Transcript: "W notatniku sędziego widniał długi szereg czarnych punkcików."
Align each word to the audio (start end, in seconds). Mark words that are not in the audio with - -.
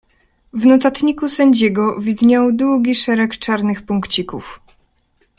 "W 0.53 0.65
notatniku 0.65 1.29
sędziego 1.29 1.99
widniał 1.99 2.51
długi 2.51 2.95
szereg 2.95 3.37
czarnych 3.37 3.81
punkcików." 3.81 4.61